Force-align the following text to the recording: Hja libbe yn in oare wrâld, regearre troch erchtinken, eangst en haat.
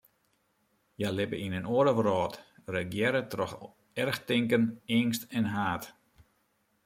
Hja 0.97 1.09
libbe 1.13 1.37
yn 1.45 1.57
in 1.59 1.69
oare 1.75 1.93
wrâld, 1.95 2.33
regearre 2.73 3.21
troch 3.31 3.55
erchtinken, 4.01 4.65
eangst 4.95 5.23
en 5.37 5.45
haat. 5.53 5.83